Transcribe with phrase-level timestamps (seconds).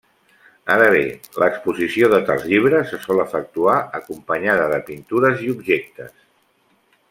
[0.75, 1.01] Ara bé,
[1.43, 6.21] l'exposició de tals llibres se sol efectuar acompanyada de pintures i objectes.